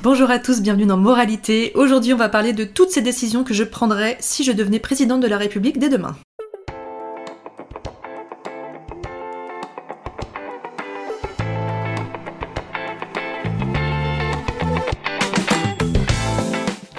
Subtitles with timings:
[0.00, 1.72] Bonjour à tous, bienvenue dans Moralité.
[1.74, 5.20] Aujourd'hui, on va parler de toutes ces décisions que je prendrais si je devenais présidente
[5.20, 6.14] de la République dès demain.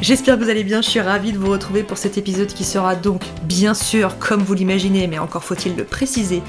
[0.01, 2.65] J'espère que vous allez bien, je suis ravie de vous retrouver pour cet épisode qui
[2.65, 6.41] sera donc, bien sûr, comme vous l'imaginez, mais encore faut-il le préciser,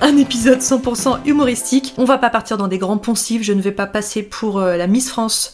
[0.00, 1.94] un épisode 100% humoristique.
[1.96, 4.76] On va pas partir dans des grands poncifs, je ne vais pas passer pour euh,
[4.76, 5.52] la Miss France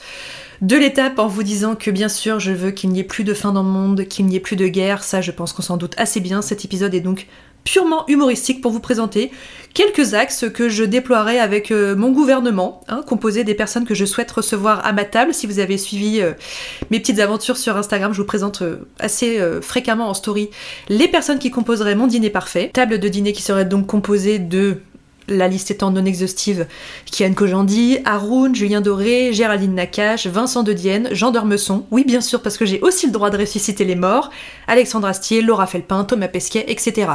[0.62, 3.34] de l'étape en vous disant que bien sûr je veux qu'il n'y ait plus de
[3.34, 5.76] fin dans le monde, qu'il n'y ait plus de guerre, ça je pense qu'on s'en
[5.76, 7.26] doute assez bien, cet épisode est donc
[7.64, 9.30] purement humoristique pour vous présenter
[9.74, 14.04] quelques axes que je déploierai avec euh, mon gouvernement, hein, composé des personnes que je
[14.04, 15.32] souhaite recevoir à ma table.
[15.32, 16.32] Si vous avez suivi euh,
[16.90, 20.50] mes petites aventures sur Instagram, je vous présente euh, assez fréquemment en story
[20.88, 22.70] les personnes qui composeraient mon dîner parfait.
[22.72, 24.78] Table de dîner qui serait donc composée de
[25.28, 26.66] la liste étant non exhaustive,
[27.10, 32.42] Kian Kojandi, Haroun, Julien Doré, Géraldine Nakache, Vincent de Dienne, Jean Dormesson, oui bien sûr
[32.42, 34.30] parce que j'ai aussi le droit de ressusciter les morts,
[34.66, 37.08] Alexandre Astier, Laura Felpin, Thomas Pesquet, etc.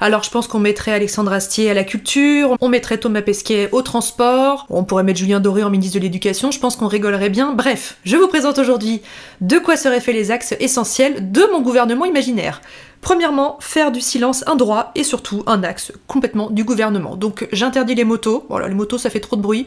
[0.00, 3.82] Alors je pense qu'on mettrait Alexandre Astier à la culture, on mettrait Thomas Pesquet au
[3.82, 7.52] transport, on pourrait mettre Julien Doré en ministre de l'éducation, je pense qu'on rigolerait bien.
[7.52, 9.02] Bref, je vous présente aujourd'hui
[9.40, 12.60] de quoi seraient faits les axes essentiels de mon gouvernement imaginaire.
[13.00, 17.16] Premièrement, faire du silence un droit et surtout un axe complètement du gouvernement.
[17.16, 19.66] Donc j'interdis les motos, voilà, les motos ça fait trop de bruit,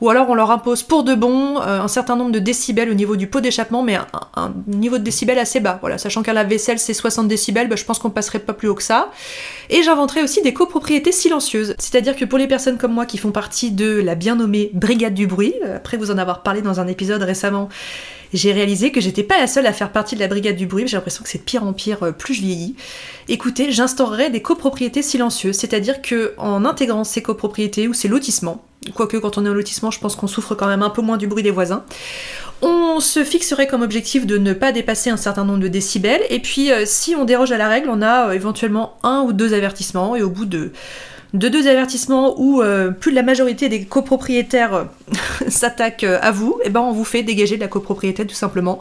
[0.00, 2.94] ou alors on leur impose pour de bon euh, un certain nombre de décibels au
[2.94, 5.78] niveau du pot d'échappement, mais un, niveau de décibels assez bas.
[5.80, 8.68] Voilà, sachant qu'à la vaisselle c'est 60 décibels, bah, je pense qu'on passerait pas plus
[8.68, 9.10] haut que ça.
[9.70, 13.32] Et j'inventerai aussi des copropriétés silencieuses, c'est-à-dire que pour les personnes comme moi qui font
[13.32, 16.78] partie de la bien nommée Brigade du bruit, euh, après vous en avoir parlé dans
[16.78, 17.68] un épisode récemment,
[18.32, 20.86] j'ai réalisé que j'étais pas la seule à faire partie de la brigade du bruit,
[20.86, 22.76] j'ai l'impression que c'est pire en pire euh, plus je vieillis.
[23.28, 29.16] Écoutez, j'instaurerai des copropriétés silencieuses, c'est-à-dire que en intégrant ces copropriétés ou ces lotissements, quoique
[29.16, 31.26] quand on est en lotissement, je pense qu'on souffre quand même un peu moins du
[31.26, 31.84] bruit des voisins,
[32.62, 36.40] on se fixerait comme objectif de ne pas dépasser un certain nombre de décibels, et
[36.40, 39.54] puis euh, si on déroge à la règle, on a euh, éventuellement un ou deux
[39.54, 40.72] avertissements, et au bout de
[41.34, 44.84] de deux avertissements où euh, plus de la majorité des copropriétaires euh,
[45.48, 48.34] s'attaquent euh, à vous, et eh ben on vous fait dégager de la copropriété tout
[48.34, 48.78] simplement.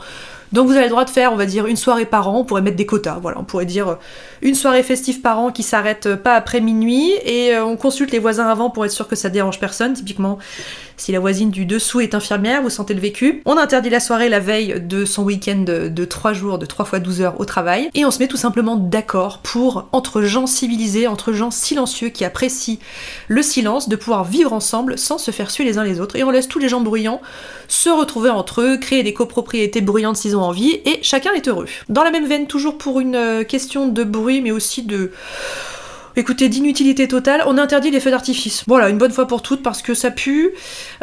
[0.54, 2.46] Donc vous avez le droit de faire, on va dire, une soirée par an, on
[2.46, 3.98] pourrait mettre des quotas, voilà, on pourrait dire
[4.42, 8.48] une soirée festive par an qui s'arrête pas après minuit, et on consulte les voisins
[8.48, 10.40] avant pour être sûr que ça dérange personne, typiquement
[10.98, 13.44] si la voisine du dessous est infirmière, vous sentez le vécu.
[13.46, 17.00] On interdit la soirée la veille de son week-end de 3 jours, de 3 fois
[17.00, 17.90] 12 heures au travail.
[17.94, 22.26] Et on se met tout simplement d'accord pour, entre gens civilisés, entre gens silencieux qui
[22.26, 22.80] apprécient
[23.28, 26.16] le silence, de pouvoir vivre ensemble sans se faire suer les uns les autres.
[26.16, 27.22] Et on laisse tous les gens bruyants
[27.68, 31.68] se retrouver entre eux, créer des copropriétés bruyantes s'ils ont envie, et chacun est heureux.
[31.90, 35.12] Dans la même veine, toujours pour une euh, question de bruit, mais aussi de
[36.20, 38.64] Écoutez, d'inutilité totale, on interdit les feux d'artifice.
[38.66, 40.50] Voilà, une bonne fois pour toutes parce que ça pue,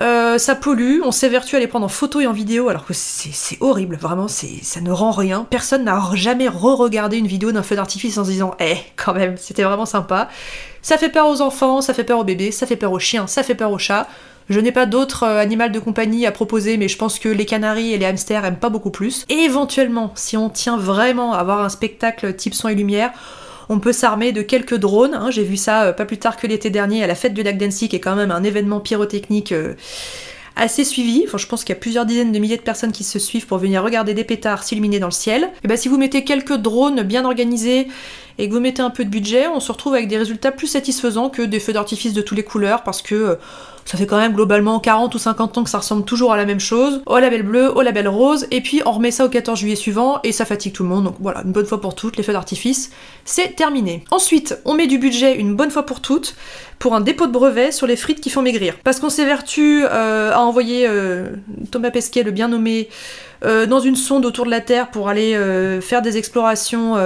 [0.01, 2.95] euh, ça pollue, on s'évertue à les prendre en photo et en vidéo alors que
[2.95, 5.47] c'est horrible, vraiment, ça ne rend rien.
[5.49, 9.37] Personne n'a jamais re-regardé une vidéo d'un feu d'artifice en se disant Eh, quand même,
[9.37, 10.29] c'était vraiment sympa.
[10.83, 13.29] Ça fait peur aux enfants, ça fait peur aux bébés, ça fait peur aux chiens,
[13.29, 14.09] ça fait peur aux chats.
[14.51, 17.47] Je n'ai pas d'autres euh, animaux de compagnie à proposer, mais je pense que les
[17.47, 19.25] canaris et les hamsters aiment pas beaucoup plus.
[19.29, 23.13] Et éventuellement, si on tient vraiment à avoir un spectacle type son et lumière,
[23.69, 25.15] on peut s'armer de quelques drones.
[25.15, 25.31] Hein.
[25.31, 27.57] J'ai vu ça euh, pas plus tard que l'été dernier à la fête du lac
[27.57, 29.53] d'Annecy, qui est quand même un événement pyrotechnique.
[29.53, 29.75] Euh,
[30.57, 31.25] assez suivi.
[31.27, 33.47] Enfin, je pense qu'il y a plusieurs dizaines de milliers de personnes qui se suivent
[33.47, 35.51] pour venir regarder des pétards s'illuminer dans le ciel.
[35.65, 37.89] Et ben, si vous mettez quelques drones bien organisés
[38.39, 40.69] et que vous mettez un peu de budget, on se retrouve avec des résultats plus
[40.69, 43.37] satisfaisants que des feux d'artifice de toutes les couleurs parce que
[43.85, 46.45] ça fait quand même globalement 40 ou 50 ans que ça ressemble toujours à la
[46.45, 49.59] même chose, au label bleu, au label rose, et puis on remet ça au 14
[49.59, 51.05] juillet suivant et ça fatigue tout le monde.
[51.05, 52.91] Donc voilà, une bonne fois pour toutes, les feux d'artifice,
[53.25, 54.05] c'est terminé.
[54.11, 56.35] Ensuite, on met du budget une bonne fois pour toutes
[56.79, 58.77] pour un dépôt de brevet sur les frites qui font maigrir.
[58.85, 61.31] Parce qu'on s'évertue euh, à envoyer euh,
[61.71, 62.89] Thomas Pesquet, le bien nommé,
[63.45, 66.97] euh, dans une sonde autour de la Terre pour aller euh, faire des explorations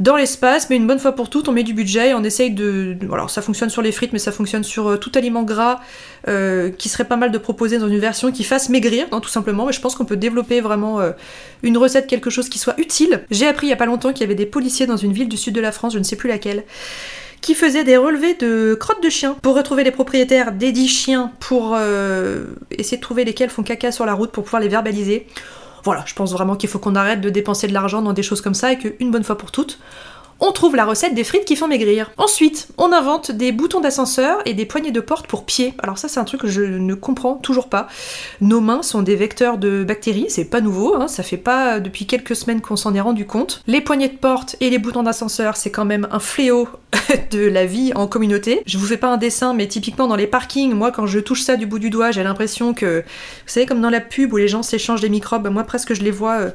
[0.00, 2.50] dans l'espace, mais une bonne fois pour toutes, on met du budget et on essaye
[2.50, 2.96] de...
[3.12, 5.80] Alors ça fonctionne sur les frites, mais ça fonctionne sur tout aliment gras
[6.78, 9.66] qui serait pas mal de proposer dans une version qui fasse maigrir, non, tout simplement,
[9.66, 11.00] mais je pense qu'on peut développer vraiment
[11.62, 13.24] une recette, quelque chose qui soit utile.
[13.30, 15.28] J'ai appris il y a pas longtemps qu'il y avait des policiers dans une ville
[15.28, 16.64] du sud de la France, je ne sais plus laquelle,
[17.46, 21.30] qui faisait des relevés de crottes de chiens pour retrouver les propriétaires des dix chiens
[21.38, 21.78] pour
[22.72, 25.28] essayer de trouver lesquels font caca sur la route pour pouvoir les verbaliser.
[25.84, 28.40] Voilà, je pense vraiment qu'il faut qu'on arrête de dépenser de l'argent dans des choses
[28.40, 29.78] comme ça et qu'une bonne fois pour toutes,
[30.38, 32.10] on trouve la recette des frites qui font maigrir.
[32.18, 35.72] Ensuite, on invente des boutons d'ascenseur et des poignées de porte pour pieds.
[35.82, 37.88] Alors ça, c'est un truc que je ne comprends toujours pas.
[38.42, 42.06] Nos mains sont des vecteurs de bactéries, c'est pas nouveau, hein, ça fait pas depuis
[42.06, 43.62] quelques semaines qu'on s'en est rendu compte.
[43.66, 46.68] Les poignées de porte et les boutons d'ascenseur, c'est quand même un fléau
[47.30, 48.62] de la vie en communauté.
[48.66, 51.42] Je vous fais pas un dessin, mais typiquement dans les parkings, moi quand je touche
[51.42, 53.04] ça du bout du doigt, j'ai l'impression que, vous
[53.46, 56.10] savez, comme dans la pub où les gens s'échangent des microbes, moi presque je les
[56.10, 56.50] vois euh,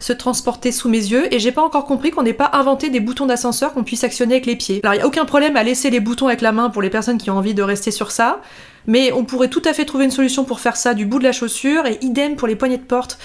[0.00, 3.00] se transporter sous mes yeux, et j'ai pas encore compris qu'on n'ait pas inventé des
[3.00, 4.80] boutons d'ascenseur qu'on puisse actionner avec les pieds.
[4.82, 6.90] Alors il n'y a aucun problème à laisser les boutons avec la main pour les
[6.90, 8.40] personnes qui ont envie de rester sur ça,
[8.86, 11.24] mais on pourrait tout à fait trouver une solution pour faire ça du bout de
[11.24, 13.18] la chaussure, et idem pour les poignées de porte.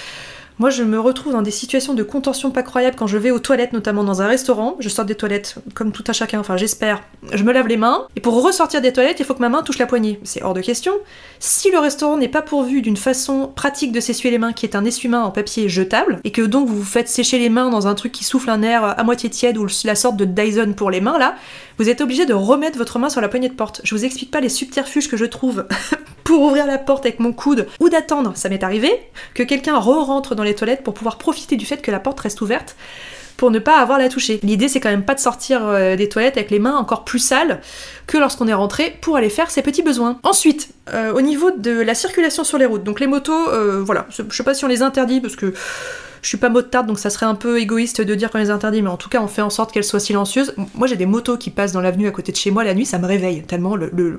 [0.61, 3.39] Moi, je me retrouve dans des situations de contention pas croyables quand je vais aux
[3.39, 4.75] toilettes, notamment dans un restaurant.
[4.77, 7.01] Je sors des toilettes, comme tout à chacun, enfin j'espère.
[7.33, 9.63] Je me lave les mains, et pour ressortir des toilettes, il faut que ma main
[9.63, 10.19] touche la poignée.
[10.23, 10.93] C'est hors de question.
[11.39, 14.75] Si le restaurant n'est pas pourvu d'une façon pratique de s'essuyer les mains, qui est
[14.75, 17.87] un essuie-main en papier jetable, et que donc vous vous faites sécher les mains dans
[17.87, 20.91] un truc qui souffle un air à moitié tiède ou la sorte de Dyson pour
[20.91, 21.33] les mains là,
[21.79, 23.81] vous êtes obligé de remettre votre main sur la poignée de porte.
[23.83, 25.65] Je vous explique pas les subterfuges que je trouve
[26.31, 28.89] pour ouvrir la porte avec mon coude ou d'attendre, ça m'est arrivé,
[29.33, 32.39] que quelqu'un re-rentre dans les toilettes pour pouvoir profiter du fait que la porte reste
[32.39, 32.77] ouverte
[33.35, 34.39] pour ne pas avoir la toucher.
[34.41, 37.19] L'idée c'est quand même pas de sortir euh, des toilettes avec les mains encore plus
[37.19, 37.59] sales
[38.07, 40.19] que lorsqu'on est rentré pour aller faire ses petits besoins.
[40.23, 44.07] Ensuite, euh, au niveau de la circulation sur les routes, donc les motos, euh, voilà,
[44.09, 45.53] je sais pas si on les interdit parce que
[46.21, 48.81] je suis pas motarde, donc ça serait un peu égoïste de dire qu'on les interdit,
[48.81, 50.53] mais en tout cas, on fait en sorte qu'elles soient silencieuses.
[50.75, 52.85] Moi, j'ai des motos qui passent dans l'avenue à côté de chez moi la nuit,
[52.85, 54.17] ça me réveille tellement le, le,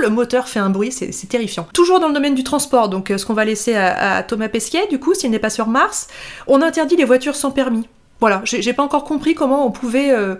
[0.00, 1.66] le moteur fait un bruit, c'est terrifiant.
[1.72, 4.86] Toujours dans le domaine du transport, donc ce qu'on va laisser à, à Thomas Pesquet,
[4.88, 6.08] du coup, s'il n'est pas sur Mars,
[6.46, 7.88] on interdit les voitures sans permis.
[8.20, 10.36] Voilà, j'ai pas encore compris comment on pouvait euh,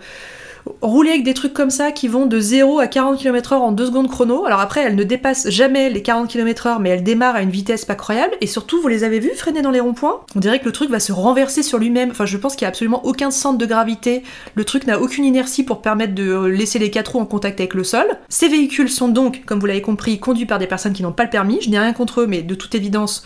[0.80, 3.86] rouler avec des trucs comme ça qui vont de 0 à 40 km/h en 2
[3.86, 4.44] secondes chrono.
[4.46, 7.84] Alors après, elles ne dépassent jamais les 40 km/h, mais elles démarrent à une vitesse
[7.84, 8.34] pas croyable.
[8.40, 10.20] Et surtout, vous les avez vues freiner dans les ronds-points?
[10.34, 12.10] On dirait que le truc va se renverser sur lui-même.
[12.10, 14.22] Enfin, je pense qu'il n'y a absolument aucun centre de gravité.
[14.54, 17.74] Le truc n'a aucune inertie pour permettre de laisser les quatre roues en contact avec
[17.74, 18.06] le sol.
[18.28, 21.24] Ces véhicules sont donc, comme vous l'avez compris, conduits par des personnes qui n'ont pas
[21.24, 21.58] le permis.
[21.60, 23.24] Je n'ai rien contre eux, mais de toute évidence,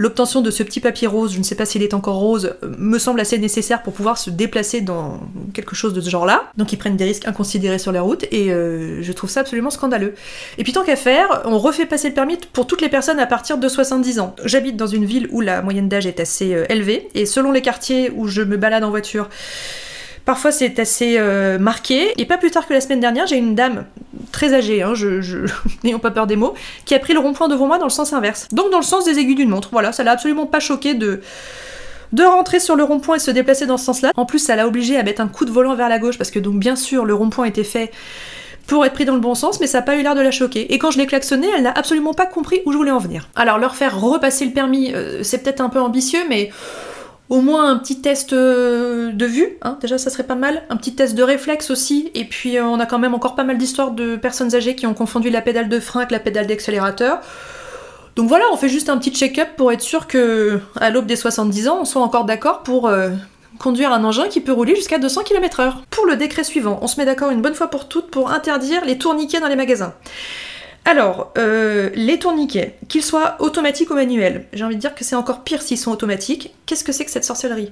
[0.00, 2.72] L'obtention de ce petit papier rose, je ne sais pas s'il est encore rose, euh,
[2.78, 5.20] me semble assez nécessaire pour pouvoir se déplacer dans
[5.52, 6.44] quelque chose de ce genre-là.
[6.56, 9.68] Donc ils prennent des risques inconsidérés sur les routes et euh, je trouve ça absolument
[9.68, 10.14] scandaleux.
[10.56, 13.26] Et puis tant qu'à faire, on refait passer le permis pour toutes les personnes à
[13.26, 14.34] partir de 70 ans.
[14.42, 17.60] J'habite dans une ville où la moyenne d'âge est assez euh, élevée et selon les
[17.60, 19.28] quartiers où je me balade en voiture,
[20.30, 21.18] Parfois c'est assez
[21.58, 22.12] marqué.
[22.16, 23.84] Et pas plus tard que la semaine dernière, j'ai une dame
[24.30, 24.92] très âgée, hein,
[25.82, 28.12] n'ayons pas peur des mots, qui a pris le rond-point devant moi dans le sens
[28.12, 28.46] inverse.
[28.52, 29.70] Donc dans le sens des aiguilles d'une montre.
[29.72, 31.20] Voilà, ça l'a absolument pas choqué de
[32.22, 34.12] rentrer sur le rond-point et se déplacer dans ce sens-là.
[34.14, 36.30] En plus, ça l'a obligé à mettre un coup de volant vers la gauche parce
[36.30, 37.90] que donc bien sûr le rond-point était fait
[38.68, 40.30] pour être pris dans le bon sens, mais ça n'a pas eu l'air de la
[40.30, 40.72] choquer.
[40.72, 43.28] Et quand je l'ai klaxonné, elle n'a absolument pas compris où je voulais en venir.
[43.34, 46.52] Alors leur faire repasser le permis, euh, c'est peut-être un peu ambitieux, mais
[47.30, 50.76] au moins un petit test euh, de vue, hein, déjà ça serait pas mal, un
[50.76, 53.56] petit test de réflexe aussi, et puis euh, on a quand même encore pas mal
[53.56, 57.20] d'histoires de personnes âgées qui ont confondu la pédale de frein avec la pédale d'accélérateur.
[58.16, 61.14] Donc voilà, on fait juste un petit check-up pour être sûr que à l'aube des
[61.14, 63.10] 70 ans, on soit encore d'accord pour euh,
[63.60, 65.74] conduire un engin qui peut rouler jusqu'à 200 km/h.
[65.88, 68.84] Pour le décret suivant, on se met d'accord une bonne fois pour toutes pour interdire
[68.84, 69.94] les tourniquets dans les magasins.
[70.84, 75.16] Alors, euh, les tourniquets, qu'ils soient automatiques ou manuels, j'ai envie de dire que c'est
[75.16, 76.54] encore pire s'ils sont automatiques.
[76.66, 77.70] Qu'est-ce que c'est que cette sorcellerie?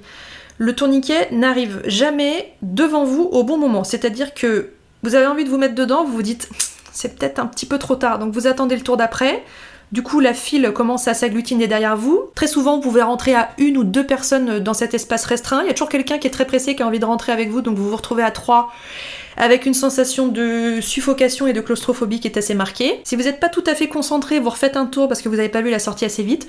[0.57, 3.83] Le tourniquet n'arrive jamais devant vous au bon moment.
[3.83, 4.71] C'est-à-dire que
[5.03, 6.49] vous avez envie de vous mettre dedans, vous vous dites
[6.91, 9.43] c'est peut-être un petit peu trop tard, donc vous attendez le tour d'après.
[9.91, 12.29] Du coup, la file commence à s'agglutiner derrière vous.
[12.35, 15.61] Très souvent, vous pouvez rentrer à une ou deux personnes dans cet espace restreint.
[15.63, 17.49] Il y a toujours quelqu'un qui est très pressé, qui a envie de rentrer avec
[17.49, 18.71] vous, donc vous vous retrouvez à trois
[19.39, 22.99] avec une sensation de suffocation et de claustrophobie qui est assez marquée.
[23.05, 25.37] Si vous n'êtes pas tout à fait concentré, vous refaites un tour parce que vous
[25.37, 26.47] n'avez pas vu la sortie assez vite.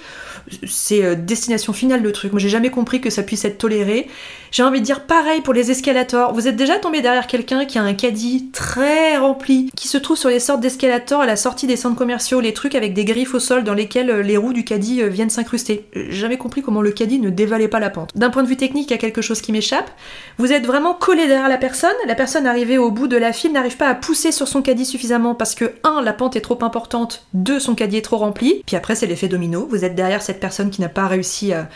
[0.66, 2.32] C'est euh, destination finale le truc.
[2.32, 4.08] Moi j'ai jamais compris que ça puisse être toléré.
[4.50, 6.34] J'ai envie de dire pareil pour les escalators.
[6.34, 10.16] Vous êtes déjà tombé derrière quelqu'un qui a un caddie très rempli, qui se trouve
[10.16, 13.34] sur les sortes d'escalators à la sortie des centres commerciaux, les trucs avec des griffes
[13.34, 15.84] au sol dans lesquels euh, les roues du caddie euh, viennent s'incruster.
[15.94, 18.10] Jamais compris comment le caddie ne dévalait pas la pente.
[18.16, 19.90] D'un point de vue technique, il y a quelque chose qui m'échappe.
[20.38, 21.90] Vous êtes vraiment collé derrière la personne.
[22.08, 24.86] La personne arrivée au bout de la file n'arrive pas à pousser sur son caddie
[24.86, 26.02] suffisamment parce que 1.
[26.02, 27.60] la pente est trop importante, 2.
[27.60, 28.62] son caddie est trop rempli.
[28.66, 29.66] Puis après c'est l'effet domino.
[29.70, 31.68] Vous êtes derrière cette personne qui n'a pas réussi à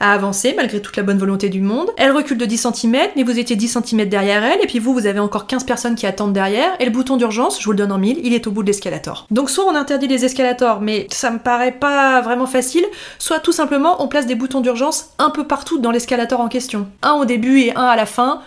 [0.00, 1.90] à avancer malgré toute la bonne volonté du monde.
[1.96, 4.92] Elle recule de 10 cm, mais vous étiez 10 cm derrière elle, et puis vous,
[4.92, 7.78] vous avez encore 15 personnes qui attendent derrière, et le bouton d'urgence, je vous le
[7.78, 9.26] donne en mille, il est au bout de l'escalator.
[9.30, 12.84] Donc soit on interdit les escalators, mais ça me paraît pas vraiment facile,
[13.18, 16.88] soit tout simplement on place des boutons d'urgence un peu partout dans l'escalator en question.
[17.02, 18.40] Un au début et un à la fin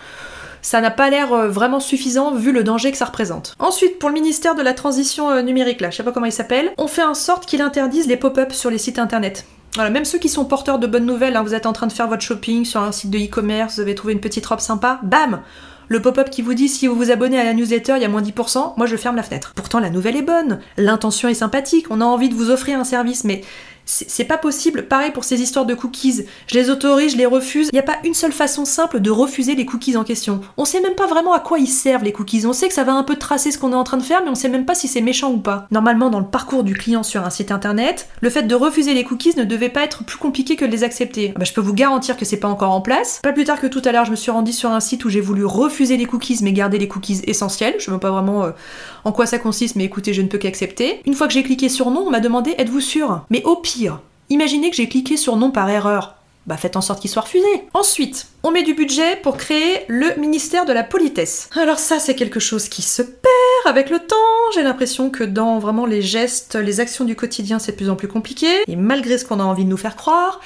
[0.67, 3.55] ça n'a pas l'air euh, vraiment suffisant vu le danger que ça représente.
[3.57, 6.31] Ensuite, pour le ministère de la Transition euh, numérique, là, je sais pas comment il
[6.33, 9.45] s'appelle, on fait en sorte qu'il interdise les pop-up sur les sites internet.
[9.75, 11.93] Voilà, même ceux qui sont porteurs de bonnes nouvelles, hein, vous êtes en train de
[11.93, 14.99] faire votre shopping sur un site de e-commerce, vous avez trouvé une petite robe sympa,
[15.03, 15.41] bam
[15.89, 18.09] le pop-up qui vous dit si vous vous abonnez à la newsletter, il y a
[18.09, 19.53] moins 10%, moi je ferme la fenêtre.
[19.55, 22.83] Pourtant la nouvelle est bonne, l'intention est sympathique, on a envie de vous offrir un
[22.83, 23.41] service, mais
[23.87, 24.87] c'est pas possible.
[24.87, 26.25] Pareil pour ces histoires de cookies.
[26.47, 27.69] Je les autorise, je les refuse.
[27.71, 30.41] Il n'y a pas une seule façon simple de refuser les cookies en question.
[30.57, 32.45] On sait même pas vraiment à quoi ils servent les cookies.
[32.45, 34.21] On sait que ça va un peu tracer ce qu'on est en train de faire,
[34.23, 35.67] mais on sait même pas si c'est méchant ou pas.
[35.71, 39.03] Normalement, dans le parcours du client sur un site internet, le fait de refuser les
[39.03, 41.31] cookies ne devait pas être plus compliqué que de les accepter.
[41.35, 43.19] Ah bah, je peux vous garantir que c'est pas encore en place.
[43.23, 45.09] Pas plus tard que tout à l'heure, je me suis rendu sur un site où
[45.09, 47.75] j'ai voulu refuser les cookies mais garder les cookies essentiels.
[47.79, 48.51] Je même pas vraiment euh,
[49.07, 51.01] en quoi ça consiste, mais écoutez, je ne peux qu'accepter.
[51.05, 53.21] Une fois que j'ai cliqué sur non, on m'a demandé êtes-vous sûr?
[53.29, 53.99] Mais au pire,
[54.29, 56.15] Imaginez que j'ai cliqué sur non par erreur.
[56.47, 57.47] Bah faites en sorte qu'il soit refusé.
[57.73, 61.49] Ensuite, on met du budget pour créer le ministère de la politesse.
[61.55, 64.15] Alors ça, c'est quelque chose qui se perd avec le temps.
[64.53, 67.95] J'ai l'impression que dans vraiment les gestes, les actions du quotidien, c'est de plus en
[67.95, 68.47] plus compliqué.
[68.67, 70.41] Et malgré ce qu'on a envie de nous faire croire,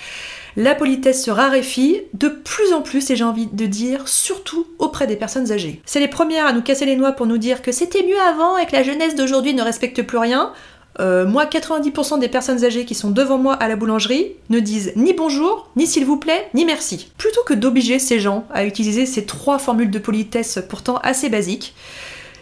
[0.55, 5.07] la politesse se raréfie de plus en plus, et j'ai envie de dire, surtout auprès
[5.07, 5.81] des personnes âgées.
[5.85, 8.57] C'est les premières à nous casser les noix pour nous dire que c'était mieux avant
[8.57, 10.51] et que la jeunesse d'aujourd'hui ne respecte plus rien.
[10.99, 14.91] Euh, moi, 90% des personnes âgées qui sont devant moi à la boulangerie ne disent
[14.95, 17.11] ni bonjour, ni s'il vous plaît, ni merci.
[17.17, 21.73] Plutôt que d'obliger ces gens à utiliser ces trois formules de politesse pourtant assez basiques,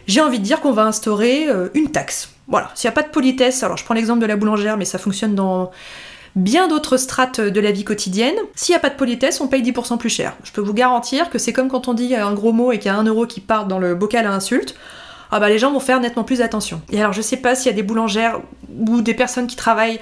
[0.07, 2.31] j'ai envie de dire qu'on va instaurer euh, une taxe.
[2.47, 4.85] Voilà, s'il n'y a pas de politesse, alors je prends l'exemple de la boulangère, mais
[4.85, 5.69] ça fonctionne dans
[6.36, 8.36] bien d'autres strates de la vie quotidienne.
[8.55, 10.36] S'il n'y a pas de politesse, on paye 10% plus cher.
[10.43, 12.91] Je peux vous garantir que c'est comme quand on dit un gros mot et qu'il
[12.91, 14.75] y a un euro qui part dans le bocal à insulte
[15.31, 16.81] ah bah les gens vont faire nettement plus attention.
[16.91, 18.41] Et alors je sais pas s'il y a des boulangères
[18.88, 20.00] ou des personnes qui travaillent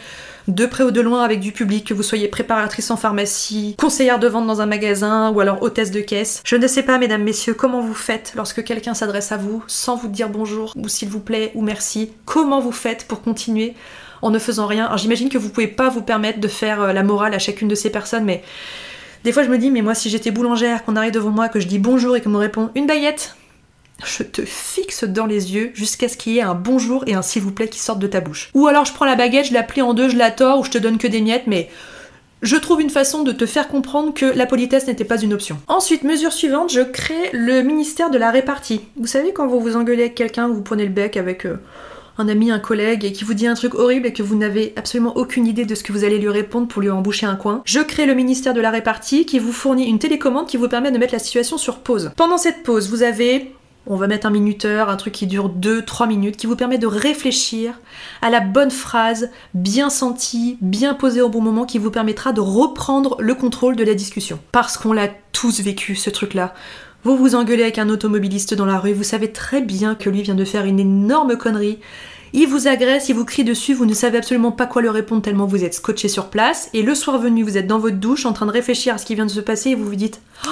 [0.47, 4.19] de près ou de loin avec du public, que vous soyez préparatrice en pharmacie, conseillère
[4.19, 6.41] de vente dans un magasin ou alors hôtesse de caisse.
[6.45, 9.97] Je ne sais pas, mesdames, messieurs, comment vous faites lorsque quelqu'un s'adresse à vous sans
[9.97, 12.11] vous dire bonjour ou s'il vous plaît ou merci.
[12.25, 13.75] Comment vous faites pour continuer
[14.21, 16.93] en ne faisant rien Alors j'imagine que vous pouvez pas vous permettre de faire euh,
[16.93, 18.43] la morale à chacune de ces personnes, mais
[19.23, 21.59] des fois je me dis, mais moi si j'étais boulangère, qu'on arrive devant moi, que
[21.59, 23.35] je dis bonjour et qu'on me répond une baguette,
[24.05, 27.21] je te fixe dans les yeux jusqu'à ce qu'il y ait un bonjour et un
[27.21, 28.51] s'il vous plaît qui sortent de ta bouche.
[28.53, 30.63] Ou alors je prends la baguette, je la plie en deux, je la tords ou
[30.63, 31.69] je te donne que des miettes, mais
[32.41, 35.57] je trouve une façon de te faire comprendre que la politesse n'était pas une option.
[35.67, 38.81] Ensuite, mesure suivante, je crée le ministère de la répartie.
[38.95, 41.57] Vous savez, quand vous vous engueulez avec quelqu'un, vous prenez le bec avec euh,
[42.17, 44.73] un ami, un collègue, et qui vous dit un truc horrible et que vous n'avez
[44.75, 47.61] absolument aucune idée de ce que vous allez lui répondre pour lui emboucher un coin,
[47.65, 50.91] je crée le ministère de la répartie qui vous fournit une télécommande qui vous permet
[50.91, 52.11] de mettre la situation sur pause.
[52.15, 53.53] Pendant cette pause, vous avez
[53.89, 56.87] on va mettre un minuteur, un truc qui dure 2-3 minutes, qui vous permet de
[56.87, 57.79] réfléchir
[58.21, 62.41] à la bonne phrase, bien sentie, bien posée au bon moment, qui vous permettra de
[62.41, 64.39] reprendre le contrôle de la discussion.
[64.51, 66.53] Parce qu'on l'a tous vécu, ce truc-là.
[67.03, 70.23] Vous vous engueulez avec un automobiliste dans la rue, vous savez très bien que lui
[70.23, 71.79] vient de faire une énorme connerie.
[72.33, 75.21] Il vous agresse, il vous crie dessus, vous ne savez absolument pas quoi lui répondre
[75.21, 76.69] tellement vous êtes scotché sur place.
[76.73, 79.05] Et le soir venu, vous êtes dans votre douche en train de réfléchir à ce
[79.05, 80.49] qui vient de se passer et vous vous dites oh,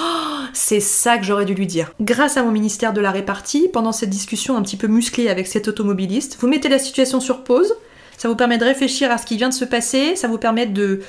[0.54, 1.92] c'est ça que j'aurais dû lui dire.
[2.00, 5.46] Grâce à mon ministère de la répartie, pendant cette discussion un petit peu musclée avec
[5.46, 7.74] cet automobiliste, vous mettez la situation sur pause,
[8.16, 10.66] ça vous permet de réfléchir à ce qui vient de se passer, ça vous permet
[10.66, 11.00] de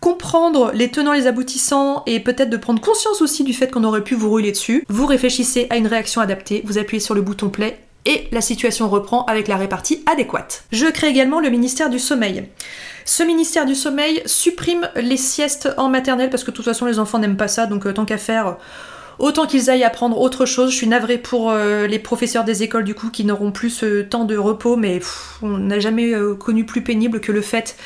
[0.00, 4.04] comprendre les tenants, les aboutissants et peut-être de prendre conscience aussi du fait qu'on aurait
[4.04, 4.84] pu vous rouler dessus.
[4.88, 8.88] Vous réfléchissez à une réaction adaptée, vous appuyez sur le bouton play et la situation
[8.88, 10.64] reprend avec la répartie adéquate.
[10.70, 12.48] Je crée également le ministère du sommeil.
[13.04, 16.98] Ce ministère du sommeil supprime les siestes en maternelle parce que de toute façon les
[16.98, 18.56] enfants n'aiment pas ça, donc euh, tant qu'à faire,
[19.18, 20.70] autant qu'ils aillent apprendre autre chose.
[20.70, 24.02] Je suis navrée pour euh, les professeurs des écoles du coup qui n'auront plus ce
[24.02, 25.00] temps de repos, mais
[25.42, 27.76] on n'a jamais euh, connu plus pénible que le fait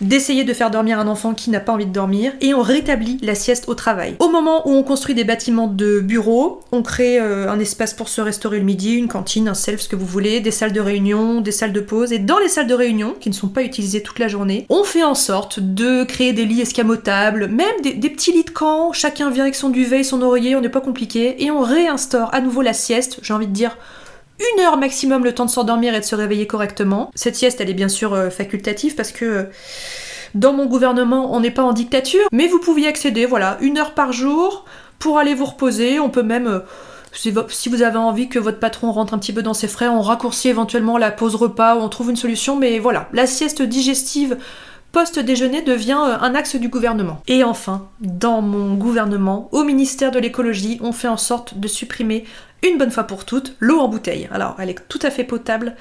[0.00, 3.18] d'essayer de faire dormir un enfant qui n'a pas envie de dormir, et on rétablit
[3.22, 4.14] la sieste au travail.
[4.18, 8.08] Au moment où on construit des bâtiments de bureaux, on crée euh, un espace pour
[8.08, 10.80] se restaurer le midi, une cantine, un self, ce que vous voulez, des salles de
[10.80, 13.62] réunion, des salles de pause, et dans les salles de réunion, qui ne sont pas
[13.62, 17.94] utilisées toute la journée, on fait en sorte de créer des lits escamotables, même des,
[17.94, 20.68] des petits lits de camp, chacun vient avec son duvet et son oreiller, on n'est
[20.68, 23.76] pas compliqué, et on réinstaure à nouveau la sieste, j'ai envie de dire
[24.38, 27.10] une heure maximum le temps de s'endormir et de se réveiller correctement.
[27.14, 29.42] Cette sieste, elle est bien sûr euh, facultative parce que euh,
[30.34, 33.78] dans mon gouvernement, on n'est pas en dictature, mais vous pouvez y accéder, voilà, une
[33.78, 34.64] heure par jour
[34.98, 36.00] pour aller vous reposer.
[36.00, 36.60] On peut même, euh,
[37.12, 40.00] si vous avez envie que votre patron rentre un petit peu dans ses frais, on
[40.00, 44.36] raccourcit éventuellement la pause repas ou on trouve une solution, mais voilà, la sieste digestive
[44.92, 47.20] post-déjeuner devient un axe du gouvernement.
[47.28, 52.24] Et enfin, dans mon gouvernement, au ministère de l'écologie, on fait en sorte de supprimer
[52.66, 54.28] une bonne fois pour toutes l'eau en bouteille.
[54.32, 55.76] Alors, elle est tout à fait potable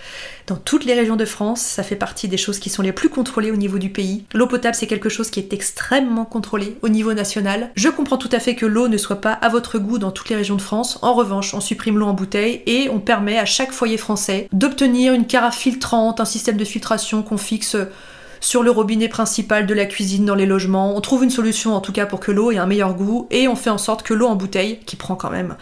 [0.46, 1.62] dans toutes les régions de France.
[1.62, 4.26] Ça fait partie des choses qui sont les plus contrôlées au niveau du pays.
[4.34, 7.72] L'eau potable, c'est quelque chose qui est extrêmement contrôlé au niveau national.
[7.76, 10.30] Je comprends tout à fait que l'eau ne soit pas à votre goût dans toutes
[10.30, 11.00] les régions de France.
[11.02, 15.14] En revanche, on supprime l'eau en bouteille et on permet à chaque foyer français d'obtenir
[15.14, 17.76] une carafe filtrante, un système de filtration qu'on fixe
[18.40, 20.96] sur le robinet principal de la cuisine dans les logements.
[20.96, 23.48] On trouve une solution en tout cas pour que l'eau ait un meilleur goût et
[23.48, 25.56] on fait en sorte que l'eau en bouteille, qui prend quand même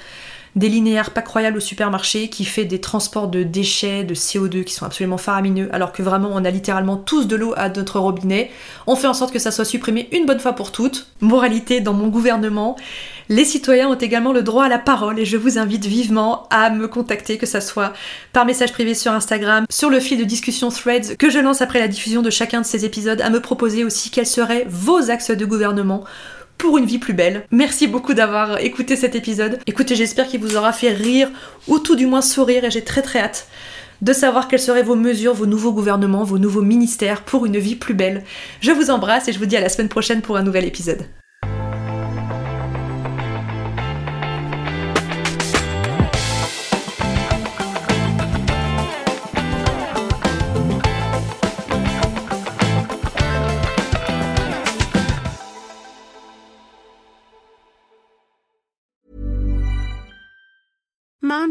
[0.55, 4.73] des linéaires pas croyables au supermarché, qui fait des transports de déchets, de CO2 qui
[4.73, 8.51] sont absolument faramineux, alors que vraiment on a littéralement tous de l'eau à notre robinet.
[8.87, 11.07] On fait en sorte que ça soit supprimé une bonne fois pour toutes.
[11.19, 12.77] Moralité dans mon gouvernement,
[13.27, 16.69] les citoyens ont également le droit à la parole et je vous invite vivement à
[16.69, 17.93] me contacter, que ça soit
[18.31, 21.79] par message privé sur Instagram, sur le fil de discussion Threads que je lance après
[21.79, 25.31] la diffusion de chacun de ces épisodes, à me proposer aussi quels seraient vos axes
[25.31, 26.03] de gouvernement
[26.57, 27.45] pour une vie plus belle.
[27.51, 29.59] Merci beaucoup d'avoir écouté cet épisode.
[29.67, 31.29] Écoutez, j'espère qu'il vous aura fait rire
[31.67, 33.47] ou tout du moins sourire et j'ai très très hâte
[34.01, 37.75] de savoir quelles seraient vos mesures, vos nouveaux gouvernements, vos nouveaux ministères pour une vie
[37.75, 38.23] plus belle.
[38.61, 41.05] Je vous embrasse et je vous dis à la semaine prochaine pour un nouvel épisode.